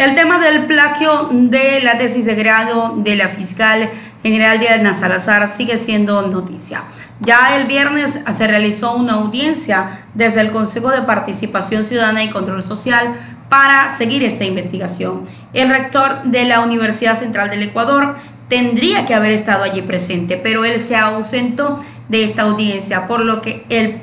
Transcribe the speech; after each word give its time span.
El 0.00 0.14
tema 0.14 0.38
del 0.38 0.64
plagio 0.64 1.28
de 1.30 1.82
la 1.82 1.98
tesis 1.98 2.24
de 2.24 2.34
grado 2.34 2.94
de 2.96 3.16
la 3.16 3.28
fiscal 3.28 3.90
general 4.22 4.58
Diana 4.58 4.94
Salazar 4.94 5.50
sigue 5.54 5.78
siendo 5.78 6.26
noticia. 6.28 6.84
Ya 7.20 7.54
el 7.58 7.66
viernes 7.66 8.18
se 8.32 8.46
realizó 8.46 8.94
una 8.94 9.16
audiencia 9.16 10.06
desde 10.14 10.40
el 10.40 10.52
Consejo 10.52 10.90
de 10.90 11.02
Participación 11.02 11.84
Ciudadana 11.84 12.24
y 12.24 12.30
Control 12.30 12.64
Social 12.64 13.12
para 13.50 13.90
seguir 13.90 14.24
esta 14.24 14.46
investigación. 14.46 15.26
El 15.52 15.68
rector 15.68 16.22
de 16.24 16.46
la 16.46 16.60
Universidad 16.60 17.18
Central 17.18 17.50
del 17.50 17.64
Ecuador 17.64 18.16
tendría 18.48 19.04
que 19.04 19.12
haber 19.12 19.32
estado 19.32 19.64
allí 19.64 19.82
presente, 19.82 20.38
pero 20.38 20.64
él 20.64 20.80
se 20.80 20.96
ausentó 20.96 21.84
de 22.08 22.24
esta 22.24 22.44
audiencia 22.44 23.06
por 23.06 23.20
lo 23.20 23.42
que 23.42 23.66
el, 23.68 24.00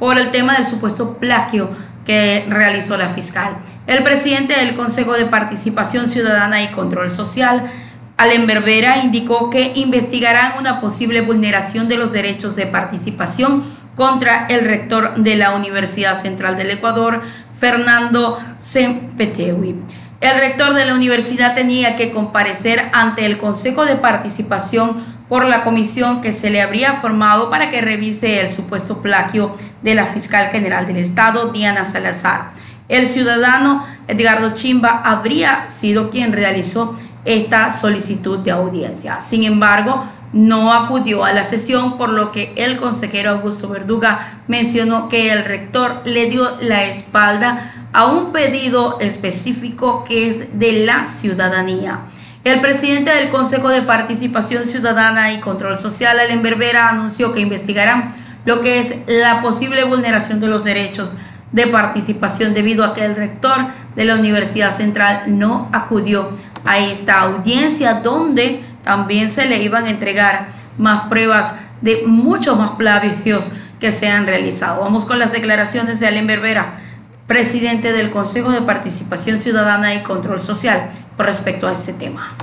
por 0.00 0.18
el 0.18 0.32
tema 0.32 0.54
del 0.54 0.66
supuesto 0.66 1.18
plagio 1.18 1.70
que 2.04 2.44
realizó 2.48 2.96
la 2.96 3.10
fiscal. 3.10 3.58
El 3.86 4.02
presidente 4.02 4.58
del 4.58 4.74
Consejo 4.74 5.12
de 5.12 5.26
Participación 5.26 6.08
Ciudadana 6.08 6.60
y 6.62 6.68
Control 6.68 7.12
Social, 7.12 7.70
Allen 8.16 8.48
Berbera, 8.48 8.98
indicó 8.98 9.48
que 9.48 9.72
investigarán 9.76 10.54
una 10.58 10.80
posible 10.80 11.20
vulneración 11.20 11.86
de 11.88 11.96
los 11.96 12.10
derechos 12.10 12.56
de 12.56 12.66
participación 12.66 13.76
contra 13.94 14.46
el 14.48 14.64
rector 14.64 15.14
de 15.14 15.36
la 15.36 15.54
Universidad 15.54 16.20
Central 16.20 16.56
del 16.56 16.70
Ecuador, 16.70 17.22
Fernando 17.60 18.40
Sempetewi. 18.58 19.76
El 20.20 20.40
rector 20.40 20.74
de 20.74 20.84
la 20.84 20.94
universidad 20.94 21.54
tenía 21.54 21.96
que 21.96 22.10
comparecer 22.10 22.88
ante 22.92 23.24
el 23.24 23.38
Consejo 23.38 23.84
de 23.86 23.94
Participación 23.94 25.16
por 25.28 25.44
la 25.44 25.62
comisión 25.62 26.22
que 26.22 26.32
se 26.32 26.50
le 26.50 26.60
habría 26.60 26.94
formado 26.94 27.50
para 27.50 27.70
que 27.70 27.80
revise 27.80 28.40
el 28.40 28.50
supuesto 28.50 29.00
plagio 29.00 29.56
de 29.82 29.94
la 29.94 30.06
fiscal 30.06 30.48
general 30.48 30.88
del 30.88 30.96
Estado, 30.96 31.52
Diana 31.52 31.84
Salazar. 31.84 32.50
El 32.88 33.08
ciudadano 33.08 33.84
Edgardo 34.08 34.54
Chimba 34.54 35.02
habría 35.04 35.70
sido 35.70 36.10
quien 36.10 36.32
realizó 36.32 36.96
esta 37.24 37.76
solicitud 37.76 38.38
de 38.38 38.52
audiencia. 38.52 39.20
Sin 39.20 39.42
embargo, 39.42 40.04
no 40.32 40.72
acudió 40.72 41.24
a 41.24 41.32
la 41.32 41.44
sesión, 41.44 41.98
por 41.98 42.10
lo 42.10 42.30
que 42.30 42.52
el 42.56 42.76
consejero 42.76 43.30
Augusto 43.30 43.68
Verduga 43.68 44.40
mencionó 44.48 45.08
que 45.08 45.32
el 45.32 45.44
rector 45.44 46.02
le 46.04 46.26
dio 46.30 46.58
la 46.60 46.84
espalda 46.84 47.72
a 47.92 48.06
un 48.06 48.32
pedido 48.32 48.98
específico 49.00 50.04
que 50.04 50.28
es 50.28 50.58
de 50.58 50.84
la 50.84 51.06
ciudadanía. 51.06 52.00
El 52.44 52.60
presidente 52.60 53.10
del 53.10 53.30
Consejo 53.30 53.70
de 53.70 53.82
Participación 53.82 54.68
Ciudadana 54.68 55.32
y 55.32 55.40
Control 55.40 55.80
Social, 55.80 56.20
Allen 56.20 56.42
Berbera, 56.42 56.88
anunció 56.88 57.34
que 57.34 57.40
investigarán 57.40 58.14
lo 58.44 58.60
que 58.60 58.78
es 58.78 58.94
la 59.08 59.42
posible 59.42 59.82
vulneración 59.82 60.38
de 60.38 60.46
los 60.46 60.62
derechos 60.62 61.10
de 61.52 61.66
participación 61.68 62.54
debido 62.54 62.84
a 62.84 62.94
que 62.94 63.04
el 63.04 63.16
rector 63.16 63.56
de 63.94 64.04
la 64.04 64.16
Universidad 64.16 64.76
Central 64.76 65.24
no 65.26 65.68
acudió 65.72 66.30
a 66.64 66.78
esta 66.78 67.20
audiencia 67.20 68.00
donde 68.00 68.62
también 68.84 69.30
se 69.30 69.46
le 69.46 69.62
iban 69.62 69.84
a 69.84 69.90
entregar 69.90 70.48
más 70.78 71.08
pruebas 71.08 71.52
de 71.80 72.04
muchos 72.06 72.58
más 72.58 72.72
plagios 72.72 73.52
que 73.80 73.92
se 73.92 74.08
han 74.08 74.26
realizado. 74.26 74.80
Vamos 74.80 75.04
con 75.04 75.18
las 75.18 75.32
declaraciones 75.32 76.00
de 76.00 76.06
Allen 76.06 76.26
Berbera, 76.26 76.80
presidente 77.26 77.92
del 77.92 78.10
Consejo 78.10 78.50
de 78.50 78.62
Participación 78.62 79.38
Ciudadana 79.38 79.94
y 79.94 80.02
Control 80.02 80.40
Social, 80.40 80.90
con 81.16 81.26
respecto 81.26 81.66
a 81.66 81.72
este 81.72 81.92
tema. 81.92 82.36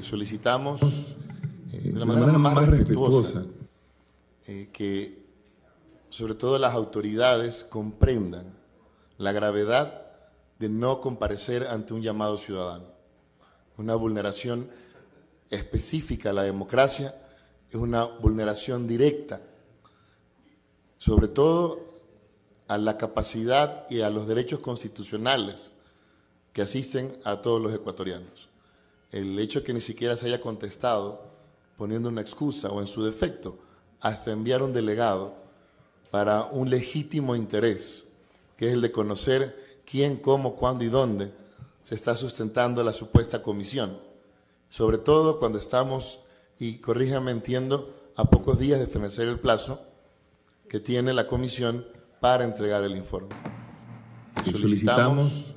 Solicitamos 0.00 1.18
eh, 1.72 1.90
de 1.92 1.98
la 1.98 2.06
manera, 2.06 2.32
más, 2.38 2.66
respetuosa 2.66 3.42
eh, 4.46 4.70
que 4.72 5.19
sobre 6.10 6.34
todo 6.34 6.58
las 6.58 6.74
autoridades 6.74 7.64
comprendan 7.64 8.58
la 9.16 9.32
gravedad 9.32 10.06
de 10.58 10.68
no 10.68 11.00
comparecer 11.00 11.66
ante 11.68 11.94
un 11.94 12.02
llamado 12.02 12.36
ciudadano. 12.36 12.84
Una 13.78 13.94
vulneración 13.94 14.68
específica 15.48 16.30
a 16.30 16.32
la 16.34 16.42
democracia 16.42 17.14
es 17.70 17.76
una 17.76 18.04
vulneración 18.04 18.86
directa, 18.86 19.40
sobre 20.98 21.28
todo 21.28 21.94
a 22.66 22.76
la 22.76 22.98
capacidad 22.98 23.86
y 23.88 24.00
a 24.00 24.10
los 24.10 24.26
derechos 24.26 24.60
constitucionales 24.60 25.72
que 26.52 26.62
asisten 26.62 27.16
a 27.24 27.40
todos 27.40 27.60
los 27.60 27.72
ecuatorianos. 27.72 28.48
El 29.12 29.38
hecho 29.38 29.60
de 29.60 29.66
que 29.66 29.72
ni 29.72 29.80
siquiera 29.80 30.16
se 30.16 30.26
haya 30.26 30.40
contestado 30.40 31.30
poniendo 31.76 32.08
una 32.08 32.20
excusa 32.20 32.70
o 32.70 32.80
en 32.80 32.86
su 32.86 33.02
defecto 33.02 33.58
hasta 34.00 34.32
enviar 34.32 34.62
un 34.62 34.72
delegado 34.72 35.34
para 36.10 36.44
un 36.44 36.70
legítimo 36.70 37.36
interés 37.36 38.06
que 38.56 38.68
es 38.68 38.74
el 38.74 38.82
de 38.82 38.92
conocer 38.92 39.80
quién, 39.90 40.16
cómo, 40.16 40.54
cuándo 40.54 40.84
y 40.84 40.88
dónde 40.88 41.32
se 41.82 41.94
está 41.94 42.14
sustentando 42.14 42.84
la 42.84 42.92
supuesta 42.92 43.42
comisión. 43.42 43.96
Sobre 44.68 44.98
todo 44.98 45.38
cuando 45.38 45.58
estamos, 45.58 46.20
y 46.58 46.74
corríjame, 46.74 47.30
entiendo, 47.30 48.12
a 48.16 48.24
pocos 48.24 48.58
días 48.58 48.78
de 48.78 48.86
fenecer 48.86 49.28
el 49.28 49.38
plazo 49.38 49.80
que 50.68 50.78
tiene 50.78 51.14
la 51.14 51.26
comisión 51.26 51.86
para 52.20 52.44
entregar 52.44 52.84
el 52.84 52.96
informe. 52.96 53.34
solicitamos 54.44 55.56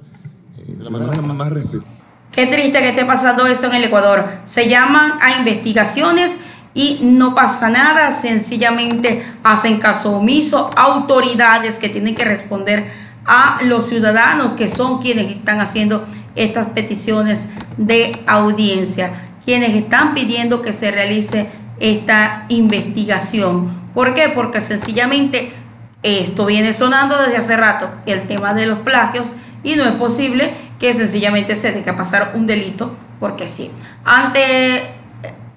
eh, 0.57 0.73
de 0.77 0.83
la 0.83 0.89
manera 0.89 1.21
más 1.21 1.49
respetuosa. 1.51 1.87
Qué 2.31 2.47
triste 2.47 2.79
que 2.79 2.89
esté 2.89 3.05
pasando 3.05 3.45
esto 3.45 3.67
en 3.67 3.73
el 3.73 3.83
Ecuador. 3.83 4.25
Se 4.47 4.67
llaman 4.67 5.19
a 5.21 5.37
investigaciones 5.37 6.37
y 6.73 6.99
no 7.03 7.35
pasa 7.35 7.69
nada, 7.69 8.11
sencillamente 8.13 9.25
hacen 9.43 9.79
caso 9.79 10.17
omiso, 10.17 10.71
autoridades 10.75 11.77
que 11.77 11.89
tienen 11.89 12.15
que 12.15 12.25
responder 12.25 12.91
a 13.25 13.59
los 13.63 13.87
ciudadanos 13.87 14.53
que 14.53 14.67
son 14.67 15.01
quienes 15.01 15.31
están 15.31 15.61
haciendo 15.61 16.05
estas 16.35 16.67
peticiones 16.67 17.47
de 17.77 18.19
audiencia, 18.25 19.13
quienes 19.45 19.75
están 19.75 20.13
pidiendo 20.13 20.61
que 20.61 20.73
se 20.73 20.91
realice 20.91 21.49
esta 21.79 22.45
investigación. 22.49 23.83
¿Por 23.93 24.15
qué? 24.15 24.29
Porque 24.29 24.61
sencillamente 24.61 25.53
esto 26.01 26.45
viene 26.45 26.73
sonando 26.73 27.17
desde 27.17 27.37
hace 27.37 27.55
rato, 27.55 27.89
el 28.05 28.23
tema 28.23 28.53
de 28.53 28.65
los 28.65 28.79
plagios, 28.79 29.33
y 29.63 29.75
no 29.75 29.83
es 29.83 29.93
posible 29.93 30.53
que 30.79 30.93
sencillamente 30.93 31.55
se 31.55 31.71
deje 31.71 31.93
pasar 31.93 32.33
un 32.35 32.45
delito, 32.45 32.95
porque 33.19 33.47
sí. 33.47 33.71
Ante 34.03 35.02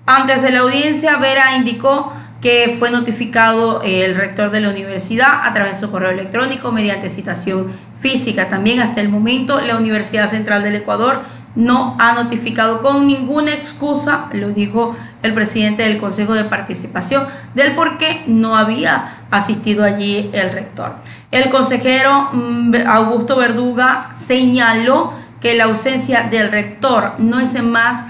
antes 0.07 0.41
de 0.43 0.51
la 0.51 0.61
audiencia, 0.61 1.17
Vera 1.17 1.57
indicó 1.57 2.13
que 2.41 2.77
fue 2.79 2.91
notificado 2.91 3.83
el 3.83 4.15
rector 4.15 4.51
de 4.51 4.61
la 4.61 4.71
universidad 4.71 5.45
a 5.45 5.53
través 5.53 5.75
de 5.75 5.81
su 5.81 5.91
correo 5.91 6.11
electrónico 6.11 6.71
mediante 6.71 7.11
citación 7.11 7.73
física. 8.01 8.49
También 8.49 8.81
hasta 8.81 9.01
el 9.01 9.09
momento 9.09 9.61
la 9.61 9.77
Universidad 9.77 10.31
Central 10.31 10.63
del 10.63 10.77
Ecuador 10.77 11.23
no 11.57 11.97
ha 11.99 12.13
notificado 12.13 12.83
con 12.83 13.07
ninguna 13.07 13.53
excusa, 13.53 14.27
lo 14.33 14.51
dijo 14.51 14.95
el 15.23 15.33
presidente 15.35 15.83
del 15.83 15.99
Consejo 15.99 16.35
de 16.35 16.45
Participación, 16.45 17.27
del 17.55 17.75
por 17.75 17.99
qué 17.99 18.23
no 18.27 18.57
había 18.57 19.25
asistido 19.31 19.83
allí 19.83 20.31
el 20.33 20.53
rector. 20.53 20.95
El 21.33 21.51
consejero 21.51 22.31
mm, 22.33 22.75
Augusto 22.87 23.37
Verduga 23.37 24.11
señaló 24.17 25.15
que 25.41 25.55
la 25.55 25.65
ausencia 25.65 26.29
del 26.31 26.51
rector 26.51 27.15
no 27.19 27.41
es 27.41 27.61
más 27.63 28.05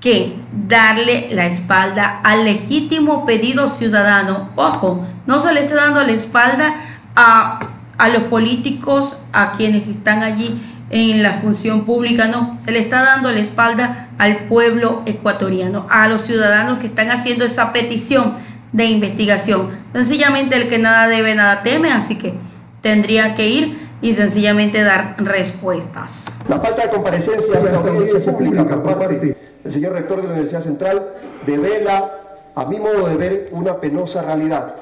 que 0.00 0.36
darle 0.68 1.28
la 1.32 1.46
espalda 1.46 2.20
al 2.22 2.44
legítimo 2.44 3.26
pedido 3.26 3.68
ciudadano. 3.68 4.50
Ojo, 4.54 5.04
no 5.26 5.40
se 5.40 5.52
le 5.52 5.64
está 5.64 5.74
dando 5.74 6.02
la 6.02 6.12
espalda 6.12 6.74
a, 7.16 7.60
a 7.98 8.08
los 8.08 8.24
políticos, 8.24 9.20
a 9.32 9.52
quienes 9.52 9.88
están 9.88 10.22
allí 10.22 10.60
en 10.90 11.22
la 11.22 11.34
función 11.34 11.84
pública, 11.84 12.28
no, 12.28 12.58
se 12.64 12.72
le 12.72 12.78
está 12.78 13.02
dando 13.02 13.30
la 13.30 13.40
espalda 13.40 14.08
al 14.18 14.44
pueblo 14.44 15.02
ecuatoriano, 15.06 15.86
a 15.90 16.08
los 16.08 16.22
ciudadanos 16.22 16.78
que 16.78 16.86
están 16.86 17.10
haciendo 17.10 17.44
esa 17.44 17.72
petición 17.72 18.36
de 18.72 18.86
investigación. 18.86 19.70
Sencillamente 19.92 20.56
el 20.56 20.68
que 20.68 20.78
nada 20.78 21.08
debe, 21.08 21.34
nada 21.34 21.62
teme, 21.62 21.92
así 21.92 22.16
que 22.16 22.34
tendría 22.80 23.34
que 23.34 23.48
ir 23.48 23.87
y 24.00 24.14
sencillamente 24.14 24.82
dar 24.82 25.16
respuestas. 25.18 26.26
La 26.48 26.60
falta 26.60 26.82
de 26.82 26.90
comparecencia 26.90 27.60
de 27.60 27.72
la 27.72 27.78
audiencia 27.78 28.32
pública 28.32 28.64
por 28.64 28.98
parte 28.98 29.36
el 29.64 29.72
señor 29.72 29.92
rector 29.92 30.18
de 30.18 30.24
la 30.24 30.30
Universidad 30.30 30.62
Central 30.62 31.14
devela, 31.44 32.10
a 32.54 32.64
mi 32.64 32.78
modo 32.78 33.06
de 33.08 33.16
ver, 33.16 33.48
una 33.52 33.80
penosa 33.80 34.22
realidad. 34.22 34.76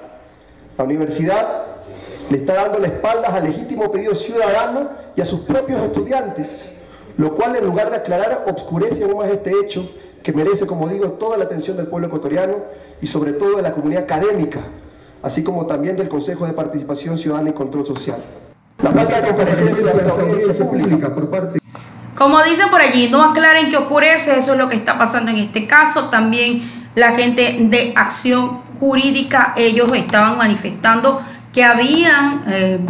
La 0.76 0.84
universidad 0.84 1.64
le 2.30 2.38
está 2.38 2.54
dando 2.54 2.78
la 2.78 2.88
espalda 2.88 3.28
al 3.34 3.44
legítimo 3.44 3.90
pedido 3.90 4.14
ciudadano 4.14 4.90
y 5.16 5.20
a 5.20 5.24
sus 5.24 5.40
propios 5.40 5.80
estudiantes, 5.82 6.66
lo 7.16 7.34
cual 7.34 7.56
en 7.56 7.64
lugar 7.64 7.90
de 7.90 7.96
aclarar 7.96 8.44
obscurece 8.46 9.04
aún 9.04 9.18
más 9.18 9.30
este 9.30 9.52
hecho 9.60 9.90
que 10.22 10.32
merece, 10.32 10.66
como 10.66 10.88
digo, 10.88 11.12
toda 11.12 11.38
la 11.38 11.44
atención 11.44 11.76
del 11.76 11.86
pueblo 11.86 12.08
ecuatoriano 12.08 12.56
y 13.00 13.06
sobre 13.06 13.32
todo 13.32 13.56
de 13.56 13.62
la 13.62 13.72
comunidad 13.72 14.02
académica, 14.02 14.60
así 15.22 15.42
como 15.42 15.66
también 15.66 15.96
del 15.96 16.08
Consejo 16.08 16.46
de 16.46 16.52
Participación 16.52 17.16
Ciudadana 17.16 17.50
y 17.50 17.52
Control 17.54 17.86
Social. 17.86 18.18
Como 22.14 22.42
dicen 22.42 22.70
por 22.70 22.80
allí, 22.80 23.08
no 23.10 23.22
aclaren 23.22 23.70
qué 23.70 23.76
ocurre, 23.76 24.14
eso 24.14 24.32
es 24.32 24.58
lo 24.58 24.68
que 24.68 24.76
está 24.76 24.98
pasando 24.98 25.30
en 25.30 25.38
este 25.38 25.66
caso. 25.66 26.08
También 26.08 26.70
la 26.94 27.12
gente 27.12 27.56
de 27.60 27.92
acción 27.96 28.60
jurídica, 28.80 29.54
ellos 29.56 29.90
estaban 29.94 30.38
manifestando 30.38 31.22
que 31.52 31.64
habían 31.64 32.44
eh, 32.48 32.80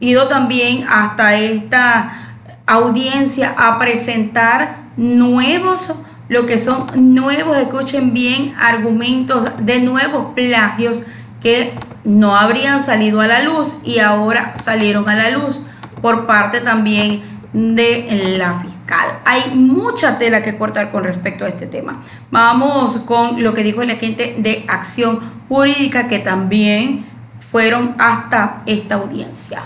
ido 0.00 0.28
también 0.28 0.86
hasta 0.88 1.34
esta 1.34 2.36
audiencia 2.66 3.54
a 3.56 3.78
presentar 3.78 4.84
nuevos, 4.96 5.94
lo 6.28 6.46
que 6.46 6.58
son 6.58 6.86
nuevos, 7.14 7.56
escuchen 7.56 8.14
bien, 8.14 8.54
argumentos 8.58 9.50
de 9.60 9.80
nuevos 9.80 10.32
plagios 10.34 11.02
que 11.42 11.74
no 12.04 12.36
habrían 12.36 12.82
salido 12.82 13.20
a 13.20 13.26
la 13.26 13.42
luz 13.42 13.78
y 13.82 13.98
ahora 13.98 14.56
salieron 14.56 15.08
a 15.08 15.14
la 15.14 15.30
luz 15.30 15.60
por 16.00 16.26
parte 16.26 16.60
también 16.60 17.22
de 17.52 18.36
la 18.38 18.60
fiscal. 18.60 19.20
Hay 19.24 19.54
mucha 19.54 20.18
tela 20.18 20.42
que 20.42 20.58
cortar 20.58 20.90
con 20.90 21.04
respecto 21.04 21.44
a 21.44 21.48
este 21.48 21.66
tema. 21.66 22.02
Vamos 22.30 22.98
con 22.98 23.42
lo 23.42 23.54
que 23.54 23.62
dijo 23.62 23.80
el 23.82 23.90
agente 23.90 24.36
de 24.38 24.64
acción 24.68 25.20
jurídica 25.48 26.08
que 26.08 26.18
también 26.18 27.06
fueron 27.50 27.94
hasta 27.98 28.62
esta 28.66 28.96
audiencia. 28.96 29.62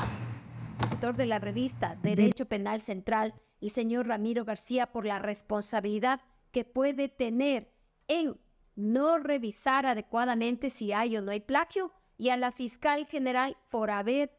Director 0.80 1.16
de 1.16 1.26
la 1.26 1.38
revista 1.38 1.96
Derecho 2.02 2.46
Penal 2.46 2.82
Central, 2.82 3.34
el 3.60 3.70
señor 3.70 4.06
Ramiro 4.06 4.44
García, 4.44 4.86
por 4.86 5.06
la 5.06 5.18
responsabilidad 5.18 6.20
que 6.52 6.64
puede 6.64 7.08
tener 7.08 7.72
en 8.06 8.36
no 8.76 9.18
revisar 9.18 9.86
adecuadamente 9.86 10.70
si 10.70 10.92
hay 10.92 11.16
o 11.16 11.22
no 11.22 11.32
hay 11.32 11.40
plagio 11.40 11.92
y 12.18 12.30
a 12.30 12.36
la 12.36 12.52
fiscal 12.52 13.06
general 13.06 13.56
por 13.70 13.90
haber 13.90 14.36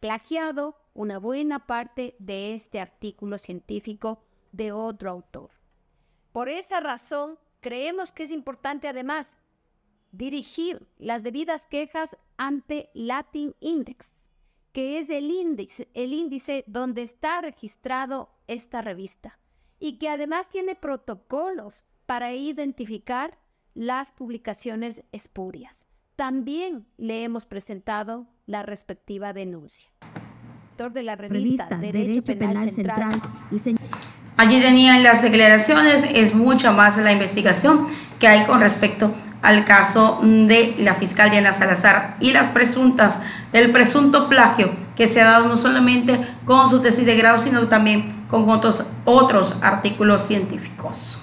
plagiado 0.00 0.76
una 0.94 1.18
buena 1.18 1.66
parte 1.66 2.14
de 2.18 2.54
este 2.54 2.80
artículo 2.80 3.36
científico 3.36 4.22
de 4.52 4.72
otro 4.72 5.10
autor. 5.10 5.50
Por 6.32 6.48
esa 6.48 6.80
razón, 6.80 7.38
creemos 7.60 8.12
que 8.12 8.22
es 8.22 8.30
importante 8.30 8.88
además 8.88 9.36
dirigir 10.12 10.86
las 10.98 11.22
debidas 11.22 11.66
quejas 11.66 12.16
ante 12.36 12.90
Latin 12.94 13.54
Index, 13.60 14.24
que 14.72 14.98
es 14.98 15.10
el 15.10 15.30
índice, 15.30 15.88
el 15.94 16.12
índice 16.12 16.64
donde 16.66 17.02
está 17.02 17.40
registrado 17.40 18.30
esta 18.46 18.80
revista 18.80 19.38
y 19.80 19.98
que 19.98 20.08
además 20.08 20.48
tiene 20.48 20.76
protocolos 20.76 21.84
para 22.06 22.32
identificar 22.32 23.38
las 23.74 24.12
publicaciones 24.12 25.02
espurias. 25.12 25.86
También 26.18 26.84
le 26.96 27.22
hemos 27.22 27.46
presentado 27.46 28.26
la 28.44 28.64
respectiva 28.64 29.32
denuncia. 29.32 29.88
De 30.92 31.04
la 31.04 31.14
revista, 31.14 31.68
Derecho, 31.78 32.24
Penal, 32.24 32.70
Central, 32.72 33.22
Allí 34.36 34.60
tenían 34.60 35.04
las 35.04 35.22
declaraciones, 35.22 36.04
es 36.12 36.34
mucha 36.34 36.72
más 36.72 36.96
la 36.96 37.12
investigación 37.12 37.86
que 38.18 38.26
hay 38.26 38.46
con 38.46 38.58
respecto 38.58 39.14
al 39.42 39.64
caso 39.64 40.18
de 40.22 40.74
la 40.80 40.96
fiscal 40.96 41.30
Diana 41.30 41.52
Salazar 41.52 42.16
y 42.18 42.32
las 42.32 42.50
presuntas, 42.50 43.20
el 43.52 43.70
presunto 43.70 44.28
plagio 44.28 44.72
que 44.96 45.06
se 45.06 45.22
ha 45.22 45.26
dado 45.26 45.46
no 45.46 45.56
solamente 45.56 46.18
con 46.44 46.68
su 46.68 46.80
tesis 46.82 47.06
de 47.06 47.16
grado, 47.16 47.38
sino 47.38 47.68
también 47.68 48.24
con 48.28 48.50
otros, 48.50 48.84
otros 49.04 49.56
artículos 49.62 50.22
científicos. 50.22 51.22